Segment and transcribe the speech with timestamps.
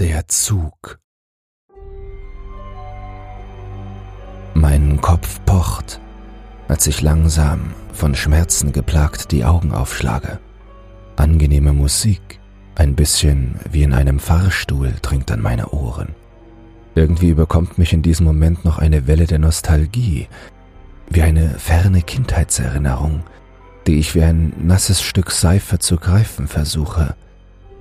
[0.00, 1.00] Der Zug.
[4.54, 6.00] Mein Kopf pocht,
[6.68, 10.38] als ich langsam, von Schmerzen geplagt, die Augen aufschlage.
[11.16, 12.38] Angenehme Musik,
[12.76, 16.14] ein bisschen wie in einem Fahrstuhl, dringt an meine Ohren.
[16.94, 20.28] Irgendwie überkommt mich in diesem Moment noch eine Welle der Nostalgie,
[21.10, 23.24] wie eine ferne Kindheitserinnerung,
[23.88, 27.16] die ich wie ein nasses Stück Seife zu greifen versuche,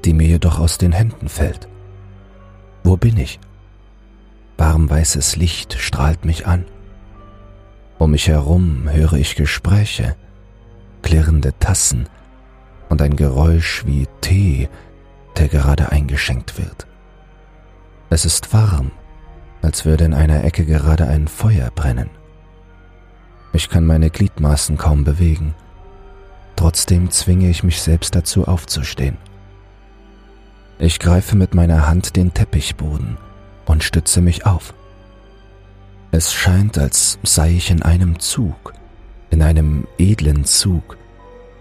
[0.04, 1.68] die mir jedoch aus den Händen fällt.
[2.88, 3.38] Wo bin ich?
[4.58, 6.64] Warmweißes Licht strahlt mich an.
[7.98, 10.16] Um mich herum höre ich Gespräche,
[11.02, 12.08] klirrende Tassen
[12.88, 14.70] und ein Geräusch wie Tee,
[15.36, 16.88] der gerade eingeschenkt wird.
[18.10, 18.92] Es ist warm,
[19.62, 22.10] als würde in einer Ecke gerade ein Feuer brennen.
[23.52, 25.56] Ich kann meine Gliedmaßen kaum bewegen.
[26.56, 29.18] Trotzdem zwinge ich mich selbst dazu aufzustehen.
[30.80, 33.18] Ich greife mit meiner Hand den Teppichboden
[33.66, 34.74] und stütze mich auf.
[36.12, 38.74] Es scheint, als sei ich in einem Zug,
[39.32, 40.98] in einem edlen Zug,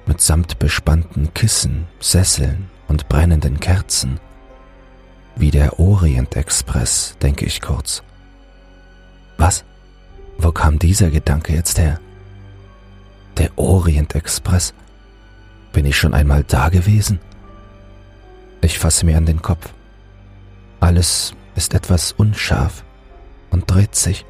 [0.07, 4.21] mit samt bespannten Kissen, Sesseln und brennenden Kerzen.
[5.35, 8.03] Wie der Orient Express, denke ich kurz.
[9.39, 9.65] Was?
[10.39, 11.99] Wo kam dieser Gedanke jetzt her?
[13.37, 14.75] Der Orient Express.
[15.73, 17.19] Bin ich schon einmal da gewesen?
[18.67, 19.73] Ich fasse mir an den Kopf.
[20.81, 22.83] Alles ist etwas unscharf
[23.53, 24.27] und dreht sich.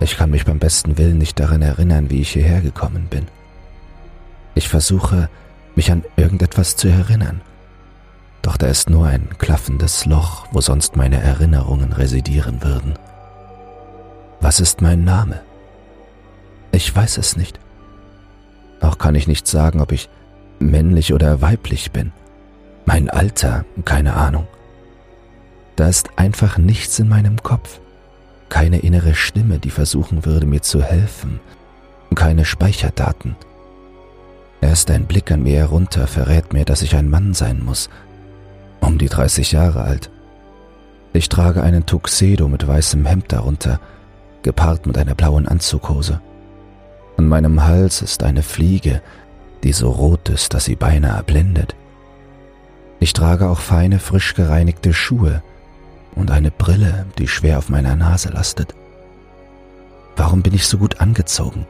[0.00, 3.28] Ich kann mich beim besten Willen nicht daran erinnern, wie ich hierher gekommen bin.
[4.56, 5.28] Ich versuche,
[5.76, 7.42] mich an irgendetwas zu erinnern.
[8.42, 12.98] Doch da ist nur ein klaffendes Loch, wo sonst meine Erinnerungen residieren würden.
[14.40, 15.42] Was ist mein Name?
[16.72, 17.60] Ich weiß es nicht.
[18.80, 20.08] Auch kann ich nicht sagen, ob ich
[20.58, 22.10] männlich oder weiblich bin.
[22.86, 24.46] Mein Alter, keine Ahnung.
[25.74, 27.80] Da ist einfach nichts in meinem Kopf.
[28.48, 31.40] Keine innere Stimme, die versuchen würde, mir zu helfen.
[32.14, 33.36] Keine Speicherdaten.
[34.60, 37.90] Erst ein Blick an mir herunter verrät mir, dass ich ein Mann sein muss.
[38.80, 40.10] Um die 30 Jahre alt.
[41.12, 43.80] Ich trage einen Tuxedo mit weißem Hemd darunter,
[44.42, 46.20] gepaart mit einer blauen Anzughose.
[47.16, 49.02] An meinem Hals ist eine Fliege,
[49.64, 51.74] die so rot ist, dass sie beinahe blendet.
[52.98, 55.42] Ich trage auch feine, frisch gereinigte Schuhe
[56.14, 58.74] und eine Brille, die schwer auf meiner Nase lastet.
[60.16, 61.66] Warum bin ich so gut angezogen?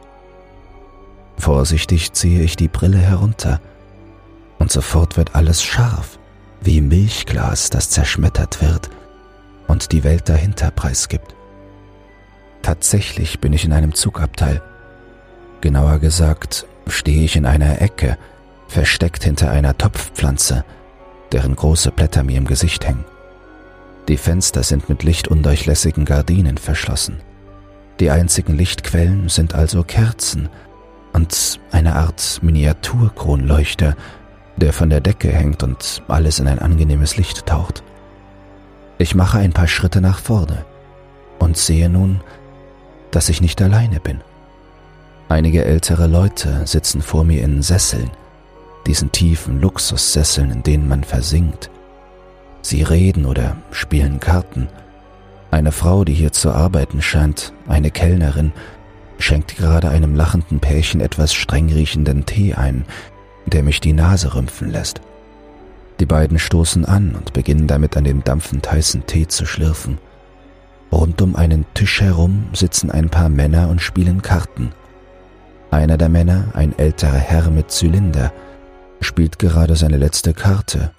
[1.37, 3.59] Vorsichtig ziehe ich die Brille herunter
[4.57, 6.17] und sofort wird alles scharf,
[6.61, 8.89] wie Milchglas, das zerschmettert wird
[9.67, 11.35] und die Welt dahinter preisgibt.
[12.61, 14.61] Tatsächlich bin ich in einem Zugabteil.
[15.61, 18.17] Genauer gesagt stehe ich in einer Ecke,
[18.67, 20.65] versteckt hinter einer Topfpflanze,
[21.31, 23.05] deren große Blätter mir im Gesicht hängen.
[24.07, 27.17] Die Fenster sind mit lichtundurchlässigen Gardinen verschlossen.
[27.99, 30.49] Die einzigen Lichtquellen sind also Kerzen
[31.13, 33.95] und eine Art Miniaturkronleuchter,
[34.55, 37.83] der von der Decke hängt und alles in ein angenehmes Licht taucht.
[38.97, 40.65] Ich mache ein paar Schritte nach vorne
[41.39, 42.21] und sehe nun,
[43.11, 44.21] dass ich nicht alleine bin.
[45.29, 48.11] Einige ältere Leute sitzen vor mir in Sesseln,
[48.87, 51.69] diesen tiefen Luxussesseln, in denen man versinkt.
[52.61, 54.67] Sie reden oder spielen Karten.
[55.51, 58.51] Eine Frau, die hier zu arbeiten scheint, eine Kellnerin,
[59.19, 62.85] schenkt gerade einem lachenden Pärchen etwas streng riechenden Tee ein,
[63.45, 65.01] der mich die Nase rümpfen lässt.
[65.99, 69.97] Die beiden stoßen an und beginnen damit an dem dampfend heißen Tee zu schlürfen.
[70.91, 74.71] Rund um einen Tisch herum sitzen ein paar Männer und spielen Karten.
[75.71, 78.31] Einer der Männer, ein älterer Herr mit Zylinder,
[79.01, 80.91] spielt gerade seine letzte Karte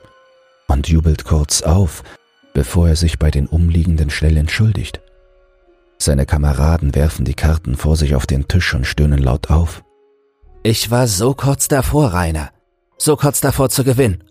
[0.67, 2.03] und jubelt kurz auf,
[2.55, 5.01] bevor er sich bei den Umliegenden schnell entschuldigt.
[5.99, 9.83] Seine Kameraden werfen die Karten vor sich auf den Tisch und stöhnen laut auf.
[10.63, 12.51] Ich war so kurz davor, Rainer.
[12.99, 14.25] So kurz davor zu gewinnen,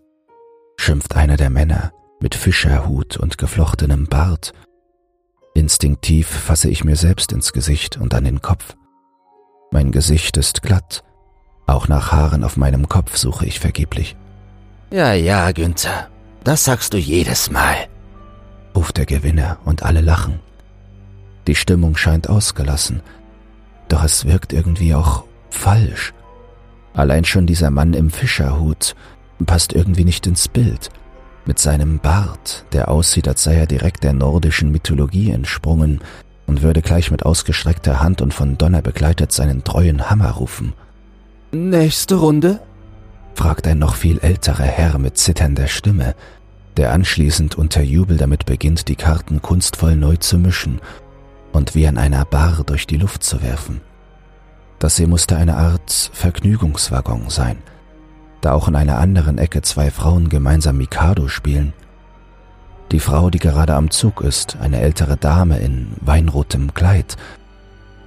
[0.77, 4.53] schimpft einer der Männer mit Fischerhut und geflochtenem Bart.
[5.53, 8.75] Instinktiv fasse ich mir selbst ins Gesicht und an den Kopf.
[9.71, 11.03] Mein Gesicht ist glatt,
[11.67, 14.15] auch nach Haaren auf meinem Kopf suche ich vergeblich.
[14.89, 16.07] Ja, ja, Günther,
[16.43, 17.75] das sagst du jedes Mal,
[18.75, 20.39] ruft der Gewinner und alle lachen.
[21.45, 23.01] Die Stimmung scheint ausgelassen,
[23.89, 26.13] doch es wirkt irgendwie auch falsch.
[26.93, 28.95] Allein schon dieser Mann im Fischerhut
[29.45, 30.89] passt irgendwie nicht ins Bild.
[31.45, 36.01] Mit seinem Bart, der aussieht, als sei er direkt der nordischen Mythologie entsprungen
[36.45, 40.73] und würde gleich mit ausgestreckter Hand und von Donner begleitet seinen treuen Hammer rufen.
[41.51, 42.59] Nächste Runde?
[43.33, 46.13] fragt ein noch viel älterer Herr mit zitternder Stimme,
[46.75, 50.81] der anschließend unter Jubel damit beginnt, die Karten kunstvoll neu zu mischen
[51.53, 53.79] und wie an einer Bar durch die Luft zu werfen.
[54.79, 57.59] Das hier musste eine Art Vergnügungswaggon sein,
[58.41, 61.71] da auch in einer anderen Ecke zwei Frauen gemeinsam Mikado spielen.
[62.91, 67.15] Die Frau, die gerade am Zug ist, eine ältere Dame in weinrotem Kleid,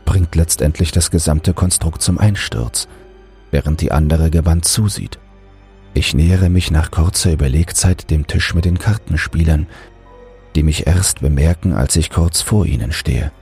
[0.04, 2.86] bringt letztendlich das gesamte Konstrukt zum Einsturz,
[3.50, 5.18] während die andere gebannt zusieht.
[5.92, 9.66] Ich nähere mich nach kurzer Überlegzeit dem Tisch mit den Kartenspielern,
[10.54, 13.32] die mich erst bemerken, als ich kurz vor ihnen stehe.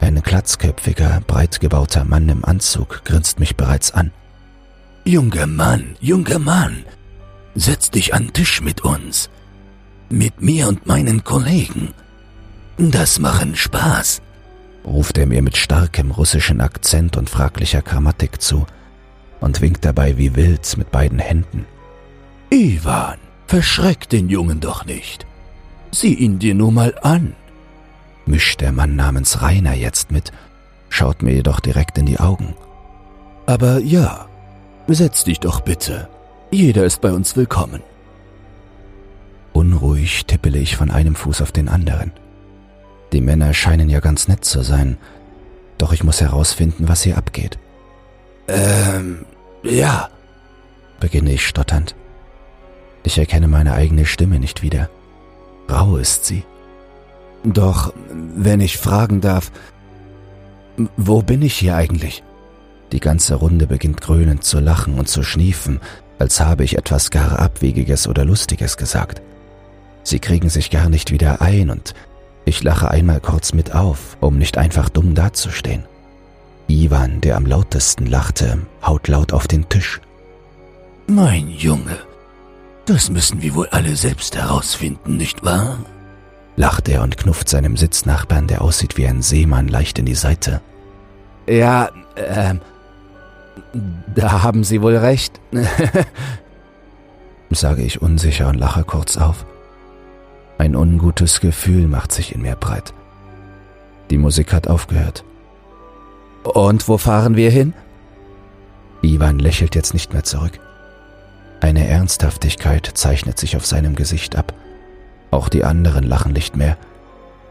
[0.00, 4.10] Ein glatzköpfiger, breit gebauter Mann im Anzug grinst mich bereits an.
[5.04, 6.84] Junger Mann, junger Mann,
[7.54, 9.30] setz dich an Tisch mit uns.
[10.10, 11.94] Mit mir und meinen Kollegen.
[12.76, 14.20] Das machen Spaß,
[14.84, 18.66] ruft er mir mit starkem russischen Akzent und fraglicher Grammatik zu
[19.44, 21.66] und winkt dabei wie wild mit beiden Händen.
[22.48, 25.26] Ivan, verschreck den Jungen doch nicht.
[25.90, 27.34] Sieh ihn dir nur mal an.
[28.24, 30.32] Mischt der Mann namens Rainer jetzt mit,
[30.88, 32.54] schaut mir jedoch direkt in die Augen.
[33.44, 34.26] Aber ja,
[34.88, 36.08] setz dich doch bitte.
[36.50, 37.82] Jeder ist bei uns willkommen.
[39.52, 42.12] Unruhig tippele ich von einem Fuß auf den anderen.
[43.12, 44.96] Die Männer scheinen ja ganz nett zu sein,
[45.76, 47.58] doch ich muss herausfinden, was hier abgeht.
[48.48, 49.26] Ähm,
[49.64, 50.08] ja,
[51.00, 51.94] beginne ich stotternd.
[53.02, 54.88] Ich erkenne meine eigene Stimme nicht wieder.
[55.70, 56.44] Rau ist sie.
[57.44, 57.92] Doch,
[58.34, 59.50] wenn ich fragen darf,
[60.96, 62.22] wo bin ich hier eigentlich?
[62.92, 65.80] Die ganze Runde beginnt grünend zu lachen und zu schniefen,
[66.18, 69.20] als habe ich etwas gar Abwegiges oder Lustiges gesagt.
[70.02, 71.94] Sie kriegen sich gar nicht wieder ein und
[72.44, 75.84] ich lache einmal kurz mit auf, um nicht einfach dumm dazustehen.
[76.68, 80.00] Ivan, der am lautesten lachte, haut laut auf den Tisch.
[81.06, 81.98] Mein Junge,
[82.86, 85.78] das müssen wir wohl alle selbst herausfinden, nicht wahr?
[86.56, 90.60] lacht er und knufft seinem Sitznachbarn, der aussieht wie ein Seemann, leicht in die Seite.
[91.46, 92.60] Ja, ähm,
[94.14, 95.40] da haben Sie wohl recht,
[97.50, 99.44] sage ich unsicher und lache kurz auf.
[100.58, 102.94] Ein ungutes Gefühl macht sich in mir breit.
[104.10, 105.24] Die Musik hat aufgehört.
[106.44, 107.74] Und wo fahren wir hin?
[109.02, 110.60] Ivan lächelt jetzt nicht mehr zurück.
[111.60, 114.52] Eine Ernsthaftigkeit zeichnet sich auf seinem Gesicht ab.
[115.30, 116.76] Auch die anderen lachen nicht mehr,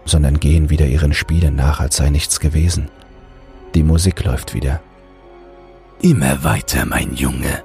[0.06, 2.90] sondern gehen wieder ihren Spielen nach, als sei nichts gewesen.
[3.74, 4.82] Die Musik läuft wieder.
[6.02, 7.64] Immer weiter, mein Junge.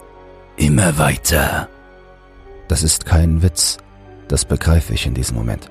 [0.56, 1.68] Immer weiter.
[2.68, 3.78] Das ist kein Witz,
[4.28, 5.70] das begreife ich in diesem Moment.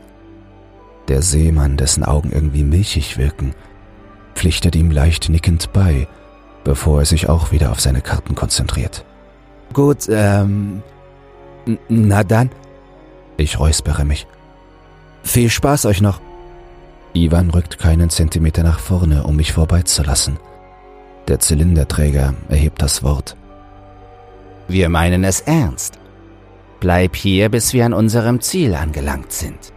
[1.08, 3.54] Der Seemann, dessen Augen irgendwie milchig wirken,
[4.38, 6.08] pflichtet ihm leicht nickend bei,
[6.64, 9.04] bevor er sich auch wieder auf seine Karten konzentriert.
[9.74, 10.84] Gut, ähm.
[11.90, 12.52] Na dann.
[13.36, 14.28] Ich räuspere mich.
[15.24, 16.22] Viel Spaß euch noch.
[17.14, 20.40] Ivan rückt keinen Zentimeter nach vorne, um mich vorbeizulassen.
[21.28, 23.36] Der Zylinderträger erhebt das Wort.
[24.68, 26.00] Wir meinen es ernst.
[26.80, 29.74] Bleib hier, bis wir an unserem Ziel angelangt sind.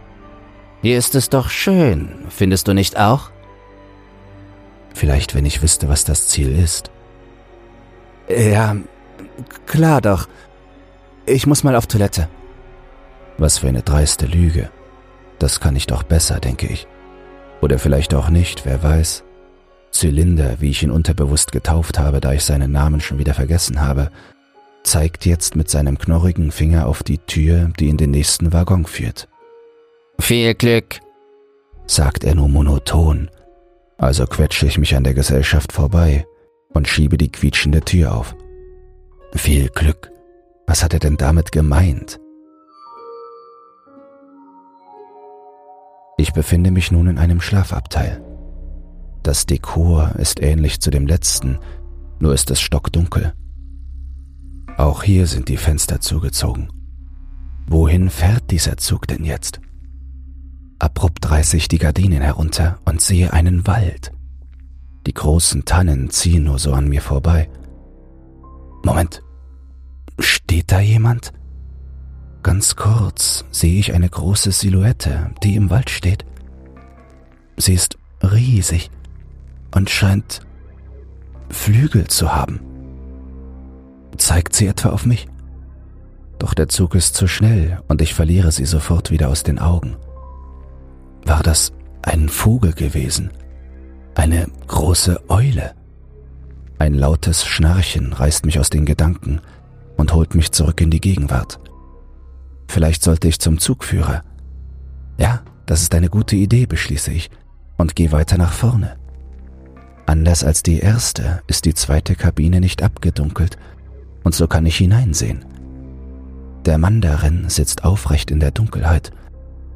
[0.81, 3.31] Hier ist es doch schön, findest du nicht auch?
[4.93, 6.91] Vielleicht, wenn ich wüsste, was das Ziel ist.
[8.29, 8.75] Ja,
[9.65, 10.27] klar doch.
[11.25, 12.27] Ich muss mal auf Toilette.
[13.37, 14.69] Was für eine dreiste Lüge.
[15.39, 16.87] Das kann ich doch besser, denke ich.
[17.61, 19.23] Oder vielleicht auch nicht, wer weiß.
[19.91, 24.11] Zylinder, wie ich ihn unterbewusst getauft habe, da ich seinen Namen schon wieder vergessen habe,
[24.83, 29.27] zeigt jetzt mit seinem knorrigen Finger auf die Tür, die in den nächsten Waggon führt.
[30.19, 30.99] Viel Glück,
[31.85, 33.29] sagt er nur monoton,
[34.01, 36.25] also quetsche ich mich an der Gesellschaft vorbei
[36.73, 38.35] und schiebe die quietschende Tür auf.
[39.33, 40.11] Viel Glück.
[40.65, 42.19] Was hat er denn damit gemeint?
[46.17, 48.23] Ich befinde mich nun in einem Schlafabteil.
[49.21, 51.59] Das Dekor ist ähnlich zu dem letzten,
[52.19, 53.33] nur ist es stockdunkel.
[54.77, 56.69] Auch hier sind die Fenster zugezogen.
[57.67, 59.61] Wohin fährt dieser Zug denn jetzt?
[60.81, 64.11] Abrupt reiße ich die Gardinen herunter und sehe einen Wald.
[65.05, 67.51] Die großen Tannen ziehen nur so an mir vorbei.
[68.83, 69.21] Moment,
[70.17, 71.33] steht da jemand?
[72.41, 76.25] Ganz kurz sehe ich eine große Silhouette, die im Wald steht.
[77.57, 78.89] Sie ist riesig
[79.75, 80.39] und scheint
[81.49, 82.59] Flügel zu haben.
[84.17, 85.27] Zeigt sie etwa auf mich?
[86.39, 89.95] Doch der Zug ist zu schnell und ich verliere sie sofort wieder aus den Augen.
[91.25, 93.31] War das ein Vogel gewesen?
[94.15, 95.73] Eine große Eule?
[96.79, 99.39] Ein lautes Schnarchen reißt mich aus den Gedanken
[99.97, 101.59] und holt mich zurück in die Gegenwart.
[102.67, 104.23] Vielleicht sollte ich zum Zugführer.
[105.17, 107.29] Ja, das ist eine gute Idee, beschließe ich
[107.77, 108.97] und gehe weiter nach vorne.
[110.05, 113.57] Anders als die erste ist die zweite Kabine nicht abgedunkelt
[114.23, 115.45] und so kann ich hineinsehen.
[116.65, 119.11] Der Mann darin sitzt aufrecht in der Dunkelheit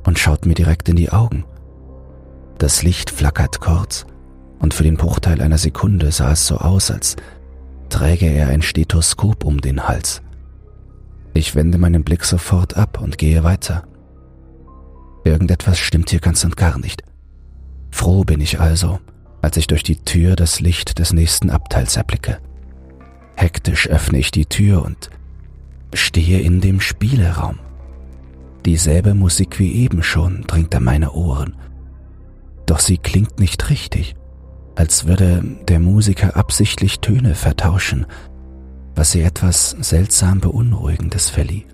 [0.05, 1.43] und schaut mir direkt in die Augen.
[2.57, 4.05] Das Licht flackert kurz
[4.59, 7.15] und für den Bruchteil einer Sekunde sah es so aus, als
[7.89, 10.21] träge er ein Stethoskop um den Hals.
[11.33, 13.83] Ich wende meinen Blick sofort ab und gehe weiter.
[15.25, 17.03] Irgendetwas stimmt hier ganz und gar nicht.
[17.91, 18.99] Froh bin ich also,
[19.41, 22.39] als ich durch die Tür das Licht des nächsten Abteils erblicke.
[23.35, 25.09] Hektisch öffne ich die Tür und
[25.93, 27.59] stehe in dem Spieleraum.
[28.65, 31.55] Dieselbe Musik wie eben schon dringt an meine Ohren.
[32.65, 34.15] Doch sie klingt nicht richtig,
[34.75, 38.07] als würde der Musiker absichtlich Töne vertauschen,
[38.95, 41.67] was sie etwas seltsam Beunruhigendes verlieh.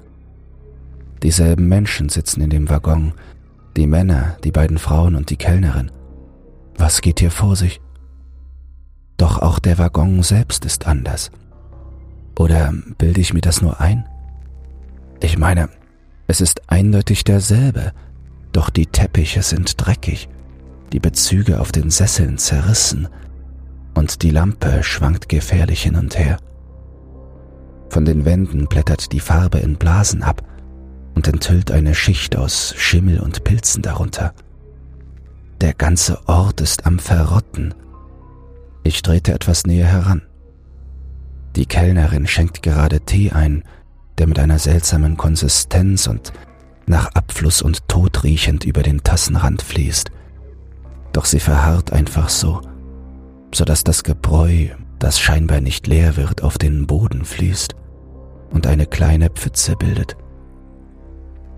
[1.24, 3.14] Dieselben Menschen sitzen in dem Waggon,
[3.78, 5.92] die Männer, die beiden Frauen und die Kellnerin.
[6.78, 7.80] Was geht hier vor sich?
[9.16, 11.32] Doch auch der Waggon selbst ist anders.
[12.38, 14.06] Oder bilde ich mir das nur ein?
[15.22, 15.70] Ich meine,
[16.32, 17.92] es ist eindeutig derselbe,
[18.54, 20.30] doch die Teppiche sind dreckig,
[20.94, 23.10] die Bezüge auf den Sesseln zerrissen
[23.96, 26.38] und die Lampe schwankt gefährlich hin und her.
[27.90, 30.42] Von den Wänden blättert die Farbe in Blasen ab
[31.16, 34.34] und enthüllt eine Schicht aus Schimmel und Pilzen darunter.
[35.60, 37.74] Der ganze Ort ist am Verrotten.
[38.86, 40.22] Ich trete etwas näher heran.
[41.58, 43.66] Die Kellnerin schenkt gerade Tee ein,
[44.18, 46.34] der mit einer seltsamen Konsistenz und
[46.86, 50.12] nach Abfluss und Tod riechend über den Tassenrand fließt.
[51.14, 52.62] Doch sie verharrt einfach so,
[53.54, 54.68] so dass das Gebräu,
[55.00, 57.76] das scheinbar nicht leer wird, auf den Boden fließt
[58.52, 60.16] und eine kleine Pfütze bildet.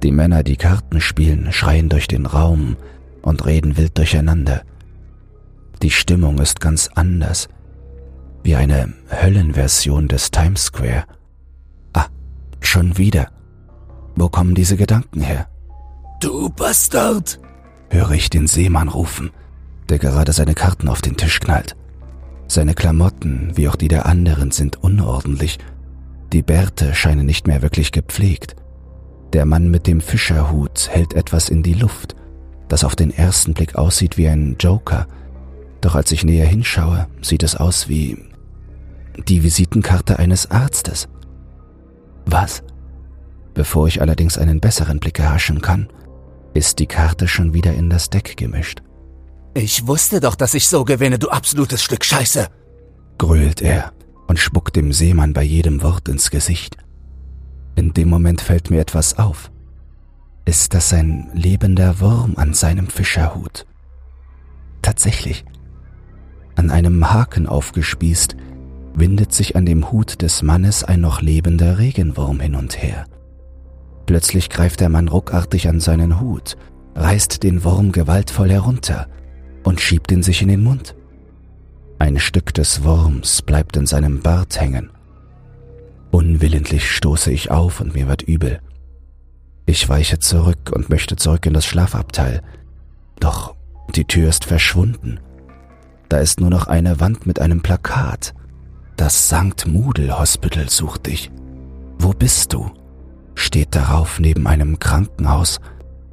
[0.04, 2.76] Die Männer, die Karten spielen, schreien durch den Raum
[3.22, 4.64] und reden wild durcheinander.
[5.82, 7.48] Die Stimmung ist ganz anders,
[8.44, 11.06] wie eine Höllenversion des Times Square.
[12.74, 13.28] Schon wieder.
[14.16, 15.48] Wo kommen diese Gedanken her?
[16.20, 17.40] Du Bastard!
[17.92, 19.30] höre ich den Seemann rufen,
[19.90, 21.76] der gerade seine Karten auf den Tisch knallt.
[22.48, 25.60] Seine Klamotten, wie auch die der anderen, sind unordentlich.
[26.32, 28.56] Die Bärte scheinen nicht mehr wirklich gepflegt.
[29.34, 32.16] Der Mann mit dem Fischerhut hält etwas in die Luft,
[32.70, 35.06] das auf den ersten Blick aussieht wie ein Joker.
[35.80, 38.18] Doch als ich näher hinschaue, sieht es aus wie
[39.28, 41.08] die Visitenkarte eines Arztes.
[42.26, 42.64] Was?
[43.54, 45.88] Bevor ich allerdings einen besseren Blick erhaschen kann,
[46.54, 48.82] ist die Karte schon wieder in das Deck gemischt.
[49.54, 52.48] Ich wusste doch, dass ich so gewinne, du absolutes Stück Scheiße,
[53.18, 53.94] grölt er
[54.28, 56.78] und spuckt dem Seemann bei jedem Wort ins Gesicht.
[57.76, 59.52] In dem Moment fällt mir etwas auf.
[60.46, 63.66] Ist das ein lebender Wurm an seinem Fischerhut?
[64.82, 65.46] Tatsächlich.
[66.56, 68.36] An einem Haken aufgespießt,
[68.96, 73.06] windet sich an dem Hut des Mannes ein noch lebender Regenwurm hin und her.
[74.06, 76.58] Plötzlich greift der Mann ruckartig an seinen Hut,
[76.96, 79.08] reißt den Wurm gewaltvoll herunter
[79.64, 80.96] und schiebt ihn sich in den Mund.
[82.00, 84.90] Ein Stück des Wurms bleibt in seinem Bart hängen.
[86.12, 88.60] Unwillentlich stoße ich auf und mir wird übel.
[89.66, 92.42] Ich weiche zurück und möchte zurück in das Schlafabteil.
[93.20, 93.56] Doch
[93.96, 95.20] die Tür ist verschwunden.
[96.10, 98.34] Da ist nur noch eine Wand mit einem Plakat.
[98.96, 99.66] Das St.
[99.68, 101.32] Mudel Hospital sucht dich.
[101.98, 102.72] Wo bist du?
[103.36, 105.60] steht darauf neben einem Krankenhaus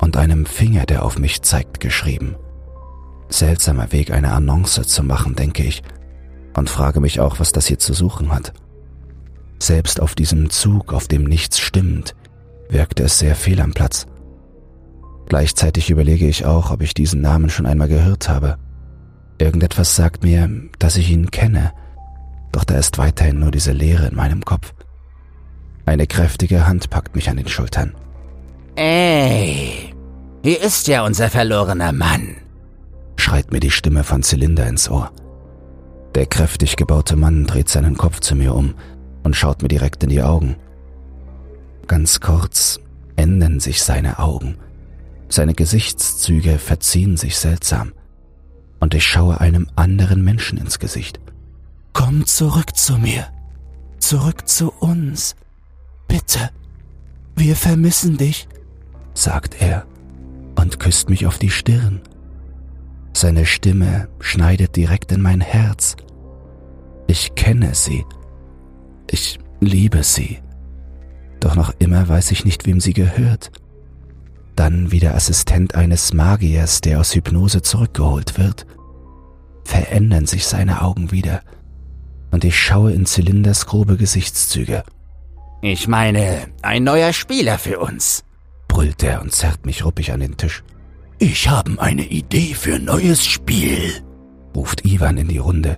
[0.00, 2.36] und einem Finger, der auf mich zeigt, geschrieben.
[3.28, 5.82] Seltsamer Weg, eine Annonce zu machen, denke ich,
[6.56, 8.52] und frage mich auch, was das hier zu suchen hat.
[9.58, 12.14] Selbst auf diesem Zug, auf dem nichts stimmt,
[12.70, 14.06] wirkte es sehr fehl am Platz.
[15.28, 18.56] Gleichzeitig überlege ich auch, ob ich diesen Namen schon einmal gehört habe.
[19.38, 21.72] Irgendetwas sagt mir, dass ich ihn kenne,
[22.52, 24.72] doch da ist weiterhin nur diese Leere in meinem Kopf.
[25.86, 27.94] Eine kräftige Hand packt mich an den Schultern.
[28.76, 29.94] Ey,
[30.42, 32.36] hier ist ja unser verlorener Mann,
[33.16, 35.10] schreit mir die Stimme von Zylinder ins Ohr.
[36.14, 38.74] Der kräftig gebaute Mann dreht seinen Kopf zu mir um
[39.22, 40.56] und schaut mir direkt in die Augen.
[41.86, 42.80] Ganz kurz
[43.16, 44.56] ändern sich seine Augen,
[45.28, 47.92] seine Gesichtszüge verziehen sich seltsam,
[48.80, 51.20] und ich schaue einem anderen Menschen ins Gesicht.
[51.92, 53.26] Komm zurück zu mir.
[53.98, 55.36] Zurück zu uns.
[56.08, 56.50] Bitte.
[57.36, 58.48] Wir vermissen dich,
[59.14, 59.86] sagt er
[60.56, 62.00] und küsst mich auf die Stirn.
[63.12, 65.96] Seine Stimme schneidet direkt in mein Herz.
[67.06, 68.04] Ich kenne sie.
[69.10, 70.38] Ich liebe sie.
[71.40, 73.50] Doch noch immer weiß ich nicht, wem sie gehört.
[74.54, 78.66] Dann wie der Assistent eines Magiers, der aus Hypnose zurückgeholt wird,
[79.64, 81.40] verändern sich seine Augen wieder
[82.30, 84.84] und ich schaue in Zylinders grobe Gesichtszüge.
[85.62, 88.24] Ich meine, ein neuer Spieler für uns,
[88.68, 90.62] brüllt er und zerrt mich ruppig an den Tisch.
[91.18, 93.92] Ich habe eine Idee für neues Spiel,
[94.56, 95.76] ruft Ivan in die Runde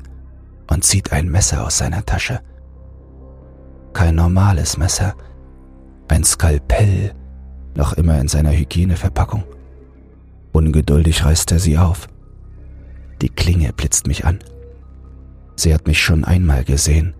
[0.70, 2.40] und zieht ein Messer aus seiner Tasche.
[3.92, 5.14] Kein normales Messer,
[6.08, 7.12] ein Skalpell,
[7.74, 9.44] noch immer in seiner Hygieneverpackung.
[10.52, 12.06] Ungeduldig reißt er sie auf.
[13.20, 14.38] Die Klinge blitzt mich an.
[15.56, 17.14] Sie hat mich schon einmal gesehen.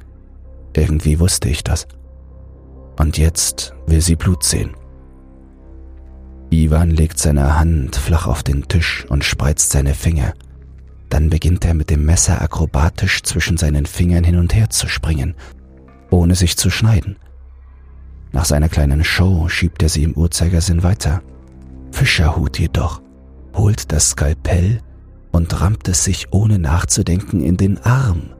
[0.75, 1.87] Irgendwie wusste ich das.
[2.99, 4.71] Und jetzt will sie Blut sehen.
[6.51, 10.35] Ivan legt seine Hand flach auf den Tisch und spreizt seine Finger.
[11.09, 15.35] Dann beginnt er mit dem Messer akrobatisch zwischen seinen Fingern hin und her zu springen,
[16.11, 17.17] ohne sich zu schneiden.
[18.33, 21.23] Nach seiner kleinen Show schiebt er sie im Uhrzeigersinn weiter.
[21.91, 23.03] Fischerhut jedoch
[23.55, 24.81] holt das Skalpell
[25.33, 28.35] und rammt es sich ohne nachzudenken in den Arm.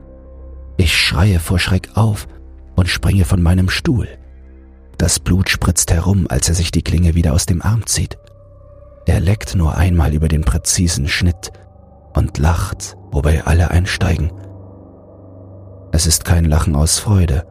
[0.77, 2.27] Ich schreie vor Schreck auf
[2.75, 4.07] und springe von meinem Stuhl.
[4.97, 8.17] Das Blut spritzt herum, als er sich die Klinge wieder aus dem Arm zieht.
[9.05, 11.51] Er leckt nur einmal über den präzisen Schnitt
[12.13, 14.31] und lacht, wobei alle einsteigen.
[15.91, 17.45] Es ist kein Lachen aus Freude.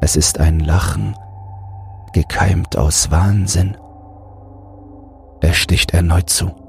[0.00, 1.14] Es ist ein Lachen,
[2.12, 3.76] gekeimt aus Wahnsinn.
[5.40, 6.67] Er sticht erneut zu.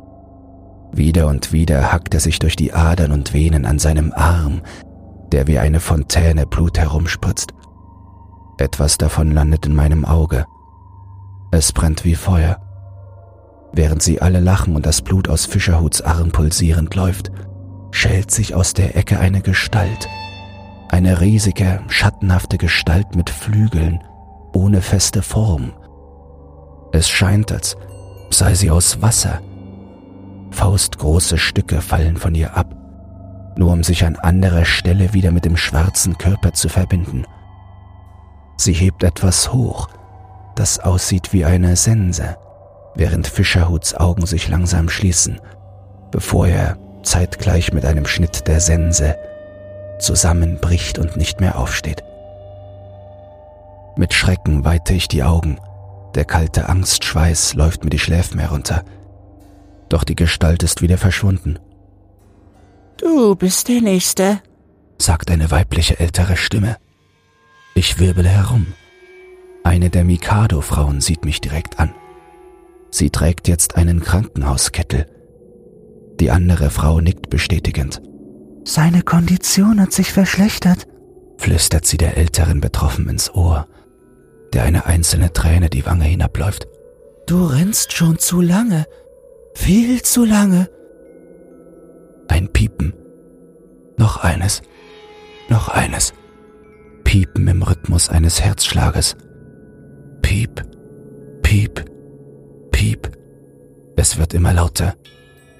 [0.91, 4.61] Wieder und wieder hackt er sich durch die Adern und Venen an seinem Arm,
[5.31, 7.53] der wie eine Fontäne Blut herumspritzt.
[8.57, 10.45] Etwas davon landet in meinem Auge.
[11.51, 12.59] Es brennt wie Feuer.
[13.71, 17.31] Während sie alle lachen und das Blut aus Fischerhuts Arm pulsierend läuft,
[17.91, 20.07] schält sich aus der Ecke eine Gestalt.
[20.89, 24.03] Eine riesige, schattenhafte Gestalt mit Flügeln,
[24.53, 25.73] ohne feste Form.
[26.91, 27.77] Es scheint, als
[28.31, 29.41] sei sie aus Wasser.
[30.51, 32.75] Faustgroße Stücke fallen von ihr ab,
[33.55, 37.25] nur um sich an anderer Stelle wieder mit dem schwarzen Körper zu verbinden.
[38.57, 39.89] Sie hebt etwas hoch,
[40.55, 42.37] das aussieht wie eine Sense,
[42.95, 45.39] während Fischerhuts Augen sich langsam schließen,
[46.11, 49.15] bevor er zeitgleich mit einem Schnitt der Sense
[49.99, 52.03] zusammenbricht und nicht mehr aufsteht.
[53.95, 55.59] Mit Schrecken weite ich die Augen,
[56.15, 58.83] der kalte Angstschweiß läuft mir die Schläfen herunter,
[59.89, 61.59] doch die Gestalt ist wieder verschwunden.
[62.97, 64.41] Du bist der Nächste,
[64.97, 66.77] sagt eine weibliche ältere Stimme.
[67.75, 68.67] Ich wirbele herum.
[69.63, 71.93] Eine der Mikado-Frauen sieht mich direkt an.
[72.91, 75.05] Sie trägt jetzt einen Krankenhauskittel.
[76.19, 78.01] Die andere Frau nickt bestätigend.
[78.65, 80.87] Seine Kondition hat sich verschlechtert,
[81.37, 83.67] flüstert sie der Älteren betroffen ins Ohr,
[84.53, 86.67] der eine einzelne Träne die Wange hinabläuft.
[87.27, 88.85] Du rennst schon zu lange,
[89.59, 90.69] viel zu lange.
[92.27, 92.93] Ein Piepen.
[93.97, 94.61] Noch eines.
[95.49, 96.13] Noch eines.
[97.03, 99.17] Piepen im Rhythmus eines Herzschlages.
[100.21, 100.63] Piep,
[101.41, 101.85] piep,
[102.71, 103.11] piep.
[103.97, 104.95] Es wird immer lauter.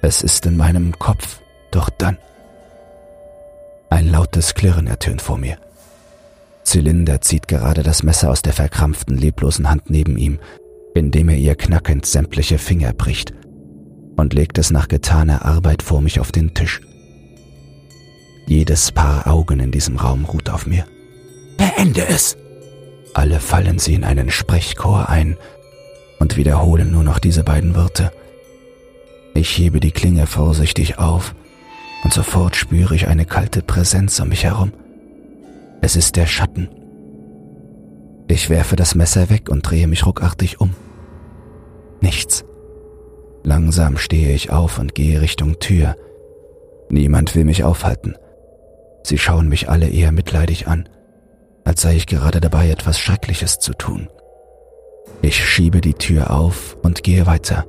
[0.02, 2.18] Es ist in meinem Kopf, doch dann.
[3.90, 5.58] Ein lautes Klirren ertönt vor mir.
[6.64, 10.40] Zylinder zieht gerade das Messer aus der verkrampften, leblosen Hand neben ihm,
[10.96, 13.34] indem er ihr knackend sämtliche Finger bricht
[14.20, 16.82] und legt es nach getaner Arbeit vor mich auf den Tisch.
[18.48, 20.86] Jedes Paar Augen in diesem Raum ruht auf mir.
[21.58, 22.38] Beende es!
[23.14, 25.38] Alle fallen sie in einen Sprechchor ein
[26.20, 28.12] und wiederholen nur noch diese beiden Worte.
[29.34, 31.34] Ich hebe die Klinge vorsichtig auf
[32.04, 34.74] und sofort spüre ich eine kalte Präsenz um mich herum.
[35.82, 36.70] Es ist der Schatten.
[38.28, 40.76] Ich werfe das Messer weg und drehe mich ruckartig um.
[42.02, 42.44] Nichts.
[43.44, 45.96] Langsam stehe ich auf und gehe Richtung Tür.
[46.90, 48.16] Niemand will mich aufhalten.
[49.04, 50.90] Sie schauen mich alle eher mitleidig an
[51.70, 54.10] als sei ich gerade dabei, etwas Schreckliches zu tun.
[55.22, 57.66] Ich schiebe die Tür auf und gehe weiter.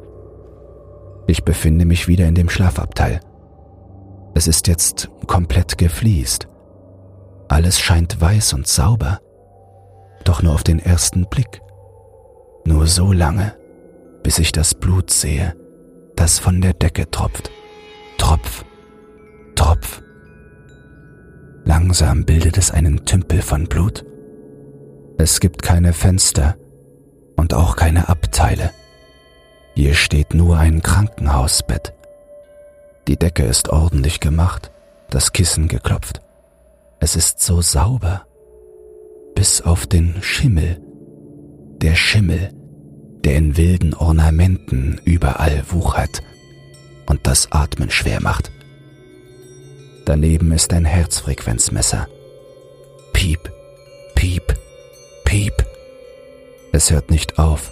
[1.26, 3.20] Ich befinde mich wieder in dem Schlafabteil.
[4.34, 6.48] Es ist jetzt komplett gefliest.
[7.48, 9.20] Alles scheint weiß und sauber,
[10.24, 11.60] doch nur auf den ersten Blick.
[12.64, 13.54] Nur so lange,
[14.22, 15.56] bis ich das Blut sehe,
[16.16, 17.50] das von der Decke tropft.
[18.18, 18.64] Tropf,
[19.54, 20.02] Tropf.
[21.64, 24.04] Langsam bildet es einen Tümpel von Blut.
[25.18, 26.56] Es gibt keine Fenster
[27.36, 28.70] und auch keine Abteile.
[29.74, 31.94] Hier steht nur ein Krankenhausbett.
[33.08, 34.70] Die Decke ist ordentlich gemacht,
[35.10, 36.20] das Kissen geklopft.
[37.00, 38.26] Es ist so sauber,
[39.34, 40.80] bis auf den Schimmel,
[41.80, 42.52] der Schimmel,
[43.24, 46.22] der in wilden Ornamenten überall wuchert
[47.06, 48.50] und das Atmen schwer macht.
[50.04, 52.08] Daneben ist ein Herzfrequenzmesser.
[53.12, 53.52] Piep,
[54.14, 54.54] piep,
[55.24, 55.66] piep.
[56.72, 57.70] Es hört nicht auf.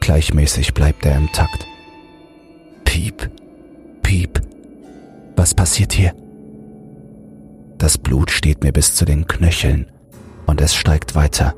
[0.00, 1.66] Gleichmäßig bleibt er im Takt.
[2.84, 3.30] Piep,
[4.02, 4.40] piep.
[5.34, 6.14] Was passiert hier?
[7.78, 9.90] Das Blut steht mir bis zu den Knöcheln
[10.46, 11.54] und es steigt weiter.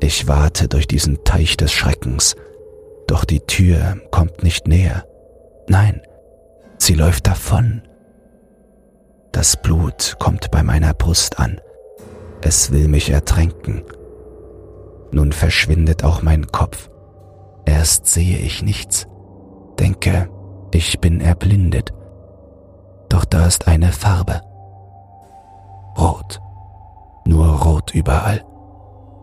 [0.00, 2.36] Ich warte durch diesen Teich des Schreckens,
[3.06, 5.04] doch die Tür kommt nicht näher.
[5.68, 6.02] Nein,
[6.78, 7.82] sie läuft davon.
[9.32, 11.60] Das Blut kommt bei meiner Brust an.
[12.42, 13.82] Es will mich ertränken.
[15.10, 16.90] Nun verschwindet auch mein Kopf.
[17.66, 19.06] Erst sehe ich nichts.
[19.78, 20.28] Denke,
[20.72, 21.92] ich bin erblindet.
[23.08, 24.40] Doch da ist eine Farbe.
[25.98, 26.40] Rot.
[27.26, 28.44] Nur rot überall.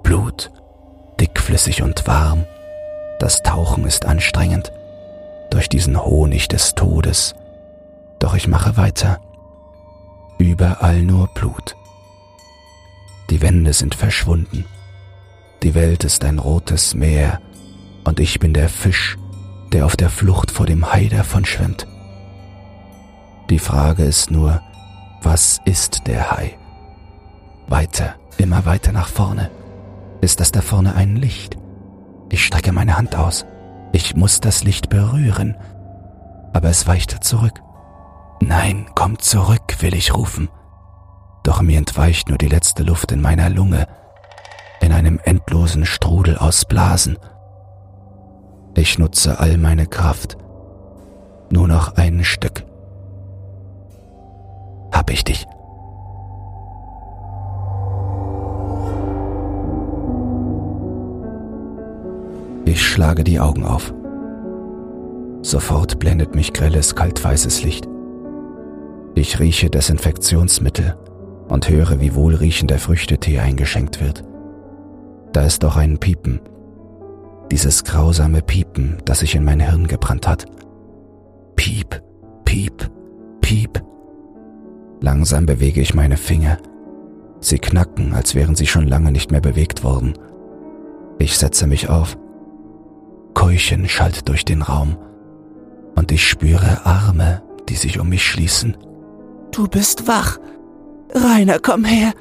[0.04, 0.52] Blut
[1.20, 2.46] dickflüssig und warm.
[3.20, 4.72] Das Tauchen ist anstrengend
[5.50, 7.36] durch diesen Honig des Todes.
[8.20, 9.20] Doch ich mache weiter.
[10.38, 11.76] Überall nur Blut.
[13.30, 14.66] Die Wände sind verschwunden.
[15.64, 17.42] Die Welt ist ein rotes Meer
[18.04, 19.18] und ich bin der Fisch,
[19.72, 21.88] der auf der Flucht vor dem Hai davon schwimmt.
[23.50, 24.62] Die Frage ist nur,
[25.22, 26.58] was ist der Hai?
[27.68, 29.50] Weiter, immer weiter nach vorne
[30.22, 31.58] ist das da vorne ein Licht.
[32.30, 33.46] Ich strecke meine Hand aus.
[33.92, 35.56] Ich muss das Licht berühren.
[36.54, 37.62] Aber es weicht zurück.
[38.42, 40.50] Nein, komm zurück, will ich rufen.
[41.44, 43.88] Doch mir entweicht nur die letzte Luft in meiner Lunge,
[44.82, 47.18] in einem endlosen Strudel aus Blasen.
[48.76, 50.38] Ich nutze all meine Kraft.
[51.50, 52.66] Nur noch ein Stück.
[54.92, 55.46] Hab ich dich.
[62.66, 63.94] Ich schlage die Augen auf.
[65.44, 67.88] Sofort blendet mich grelles, kaltweißes Licht.
[69.14, 70.98] Ich rieche Desinfektionsmittel
[71.48, 74.24] und höre, wie wohlriechender Früchtetee eingeschenkt wird.
[75.32, 76.42] Da ist doch ein Piepen.
[77.52, 80.46] Dieses grausame Piepen, das sich in mein Hirn gebrannt hat.
[81.56, 82.02] Piep,
[82.46, 82.90] piep,
[83.42, 83.84] piep.
[85.02, 86.58] Langsam bewege ich meine Finger.
[87.40, 90.14] Sie knacken, als wären sie schon lange nicht mehr bewegt worden.
[91.20, 92.18] Ich setze mich auf.
[93.36, 94.98] Keuchen schallt durch den Raum
[95.96, 98.76] und ich spüre Arme, die sich um mich schließen.
[99.52, 100.40] Du bist wach.
[101.14, 102.14] Rainer, komm her.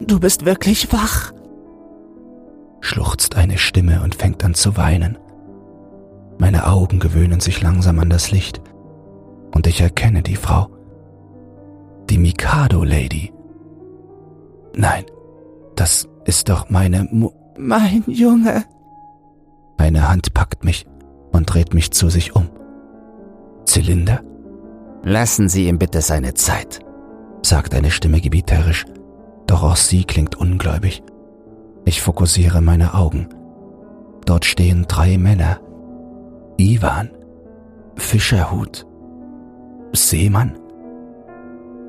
[0.00, 1.32] Du bist wirklich wach.
[2.80, 5.18] Schluchzt eine Stimme und fängt an zu weinen.
[6.38, 8.62] Meine Augen gewöhnen sich langsam an das Licht
[9.52, 10.68] und ich erkenne die Frau.
[12.08, 13.32] Die Mikado-Lady.
[14.76, 15.04] Nein,
[15.74, 18.64] das ist doch meine Mu Mein Junge.
[19.78, 20.86] Eine Hand packt mich
[21.32, 22.50] und dreht mich zu sich um.
[23.64, 24.20] Zylinder?
[25.02, 26.80] Lassen Sie ihm bitte seine Zeit,
[27.42, 28.84] sagt eine Stimme gebieterisch,
[29.46, 31.02] doch auch sie klingt ungläubig.
[31.84, 33.28] Ich fokussiere meine Augen.
[34.26, 35.60] Dort stehen drei Männer.
[36.58, 37.10] Ivan,
[37.96, 38.86] Fischerhut,
[39.92, 40.58] Seemann.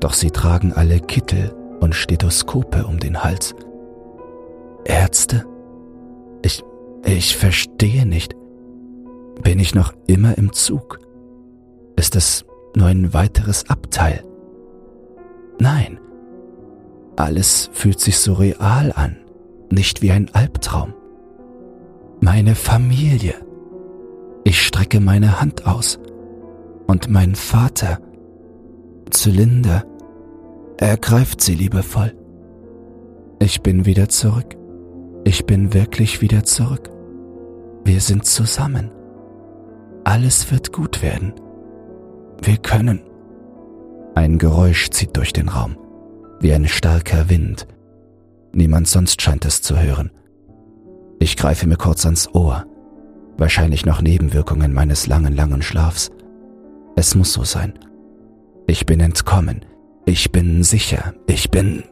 [0.00, 3.54] Doch sie tragen alle Kittel und Stethoskope um den Hals.
[4.84, 5.44] Ärzte?
[7.04, 8.34] Ich verstehe nicht.
[9.42, 10.98] Bin ich noch immer im Zug?
[11.96, 12.44] Ist es
[12.76, 14.24] nur ein weiteres Abteil?
[15.58, 15.98] Nein.
[17.16, 19.16] Alles fühlt sich so real an,
[19.70, 20.94] nicht wie ein Albtraum.
[22.20, 23.34] Meine Familie.
[24.44, 25.98] Ich strecke meine Hand aus.
[26.86, 27.98] Und mein Vater,
[29.10, 29.84] Zylinder,
[30.76, 32.14] ergreift sie liebevoll.
[33.38, 34.59] Ich bin wieder zurück.
[35.24, 36.90] Ich bin wirklich wieder zurück.
[37.84, 38.90] Wir sind zusammen.
[40.04, 41.34] Alles wird gut werden.
[42.42, 43.02] Wir können.
[44.14, 45.76] Ein Geräusch zieht durch den Raum,
[46.40, 47.66] wie ein starker Wind.
[48.52, 50.10] Niemand sonst scheint es zu hören.
[51.20, 52.64] Ich greife mir kurz ans Ohr.
[53.36, 56.10] Wahrscheinlich noch Nebenwirkungen meines langen, langen Schlafs.
[56.96, 57.78] Es muss so sein.
[58.66, 59.64] Ich bin entkommen.
[60.06, 61.14] Ich bin sicher.
[61.26, 61.84] Ich bin.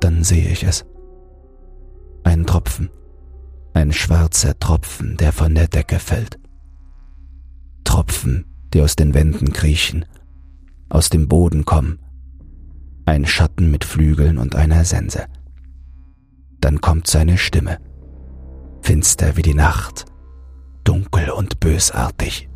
[0.00, 0.84] Dann sehe ich es.
[2.24, 2.90] Ein Tropfen.
[3.74, 6.38] Ein schwarzer Tropfen, der von der Decke fällt.
[7.84, 10.04] Tropfen, die aus den Wänden kriechen,
[10.88, 11.98] aus dem Boden kommen.
[13.06, 15.26] Ein Schatten mit Flügeln und einer Sense.
[16.60, 17.78] Dann kommt seine Stimme.
[18.82, 20.06] Finster wie die Nacht,
[20.84, 22.48] dunkel und bösartig.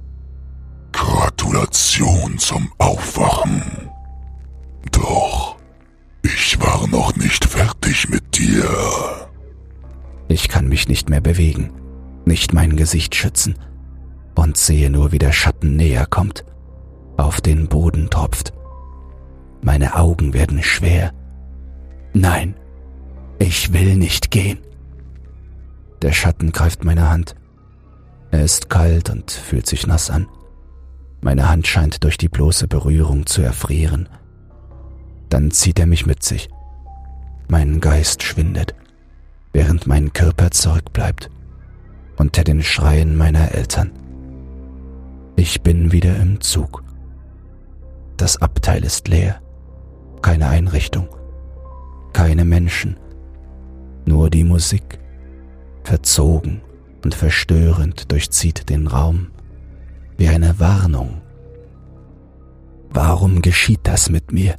[0.92, 3.62] Gratulation zum Aufwachen.
[4.92, 5.56] Doch,
[6.22, 9.25] ich war noch nicht fertig mit dir.
[10.28, 11.72] Ich kann mich nicht mehr bewegen,
[12.24, 13.56] nicht mein Gesicht schützen
[14.34, 16.44] und sehe nur, wie der Schatten näher kommt,
[17.16, 18.52] auf den Boden tropft.
[19.62, 21.12] Meine Augen werden schwer.
[22.12, 22.54] Nein,
[23.38, 24.58] ich will nicht gehen.
[26.02, 27.34] Der Schatten greift meine Hand.
[28.30, 30.26] Er ist kalt und fühlt sich nass an.
[31.20, 34.08] Meine Hand scheint durch die bloße Berührung zu erfrieren.
[35.28, 36.48] Dann zieht er mich mit sich.
[37.48, 38.74] Mein Geist schwindet,
[39.56, 41.30] während mein Körper zurückbleibt,
[42.18, 43.90] unter den Schreien meiner Eltern.
[45.34, 46.84] Ich bin wieder im Zug.
[48.18, 49.40] Das Abteil ist leer,
[50.20, 51.08] keine Einrichtung,
[52.12, 52.98] keine Menschen,
[54.04, 54.98] nur die Musik,
[55.84, 56.60] verzogen
[57.02, 59.28] und verstörend durchzieht den Raum
[60.18, 61.22] wie eine Warnung.
[62.90, 64.56] Warum geschieht das mit mir?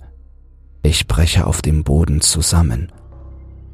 [0.81, 2.91] Ich breche auf dem Boden zusammen.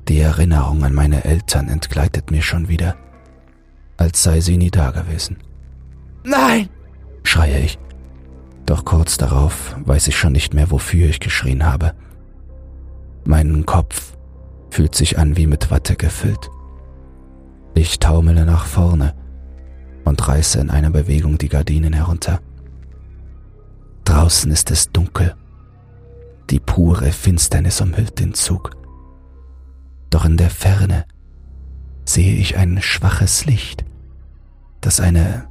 [0.07, 2.95] Die Erinnerung an meine Eltern entgleitet mir schon wieder,
[3.97, 5.37] als sei sie nie dagewesen.
[6.23, 6.69] Nein!
[7.23, 7.79] schreie ich.
[8.65, 11.93] Doch kurz darauf weiß ich schon nicht mehr, wofür ich geschrien habe.
[13.25, 14.15] Mein Kopf
[14.69, 16.49] fühlt sich an wie mit Watte gefüllt.
[17.73, 19.15] Ich taumele nach vorne
[20.05, 22.39] und reiße in einer Bewegung die Gardinen herunter.
[24.03, 25.35] Draußen ist es dunkel.
[26.49, 28.71] Die pure Finsternis umhüllt den Zug.
[30.13, 31.05] Doch in der Ferne
[32.05, 33.83] sehe ich ein schwaches Licht,
[34.79, 35.47] das eine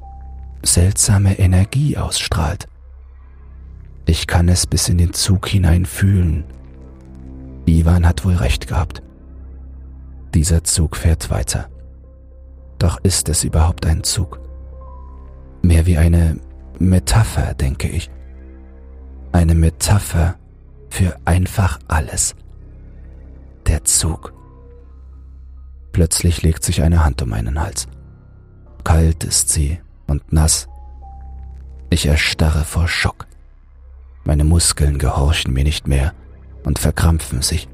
[0.62, 2.68] seltsame Energie ausstrahlt.
[4.07, 6.44] Ich kann es bis in den Zug hinein fühlen.
[7.66, 9.03] Ivan hat wohl recht gehabt.
[10.33, 11.68] Dieser Zug fährt weiter.
[12.79, 14.38] Doch ist es überhaupt ein Zug?
[15.62, 16.38] Mehr wie eine
[16.79, 18.12] Metapher, denke ich.
[19.33, 20.37] Eine Metapher
[20.88, 22.37] für einfach alles.
[23.66, 24.33] Der Zug.
[25.93, 27.87] Plötzlich legt sich eine Hand um meinen Hals.
[28.85, 30.69] Kalt ist sie und nass.
[31.91, 33.27] Ich erstarre vor Schock.
[34.25, 36.15] Meine Muskeln gehorchen mir nicht mehr
[36.65, 37.69] und verkrampfen sich,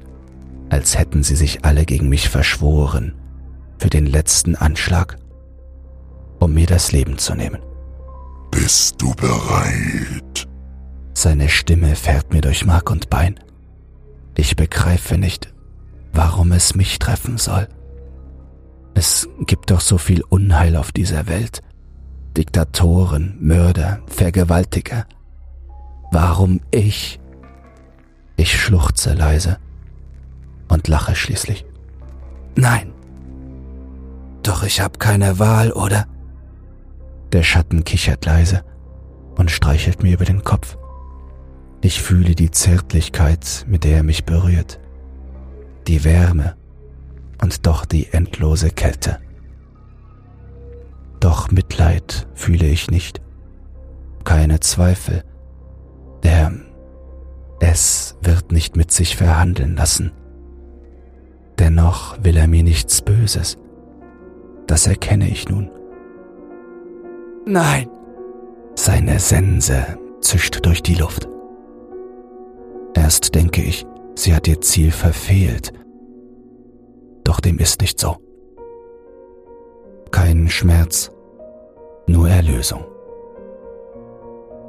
[0.69, 3.13] als hätten sie sich alle gegen mich verschworen
[3.77, 5.17] für den letzten Anschlag,
[6.39, 7.61] um mir das Leben zu nehmen.
[8.51, 10.47] Bist du bereit?
[11.13, 13.39] Seine Stimme fährt mir durch Mark und Bein.
[14.35, 15.53] Ich begreife nicht,
[16.13, 17.67] warum es mich treffen soll.
[18.93, 21.61] Es gibt doch so viel Unheil auf dieser Welt.
[22.35, 25.05] Diktatoren, Mörder, Vergewaltiger.
[26.11, 27.19] Warum ich?
[28.35, 29.57] Ich schluchze leise
[30.69, 31.65] und lache schließlich.
[32.55, 32.93] Nein.
[34.43, 36.07] Doch ich hab keine Wahl, oder?
[37.31, 38.63] Der Schatten kichert leise
[39.37, 40.77] und streichelt mir über den Kopf.
[41.81, 44.79] Ich fühle die Zärtlichkeit, mit der er mich berührt,
[45.87, 46.55] die Wärme
[47.41, 49.19] und doch die endlose Kälte.
[51.19, 53.21] Doch Mitleid fühle ich nicht,
[54.23, 55.23] keine Zweifel.
[56.23, 56.51] Der
[57.59, 60.11] es wird nicht mit sich verhandeln lassen.
[61.59, 63.57] Dennoch will er mir nichts Böses.
[64.65, 65.69] Das erkenne ich nun.
[67.45, 67.89] Nein!
[68.75, 71.27] Seine Sense zischt durch die Luft.
[72.93, 75.73] Erst denke ich, sie hat ihr Ziel verfehlt.
[77.29, 78.15] Doch dem ist nicht so.
[80.09, 81.11] Kein Schmerz,
[82.07, 82.83] nur Erlösung.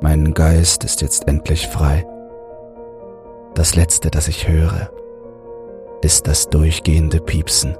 [0.03, 2.07] Mein Geist ist jetzt endlich frei.
[3.55, 4.91] Das Letzte, das ich höre,
[6.03, 7.79] ist das durchgehende Piepsen,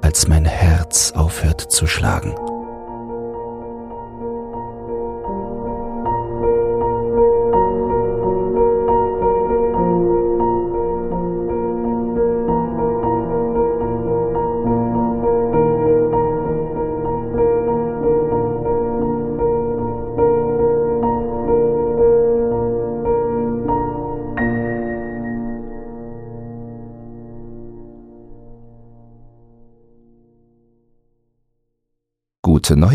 [0.00, 2.34] als mein Herz aufhört zu schlagen.